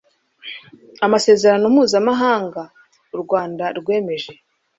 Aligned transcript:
amasezerano 1.05 1.65
mpuzamahanga 1.73 2.61
u 3.15 3.17
Rwanda 3.23 3.63
rwemeje 3.77 4.31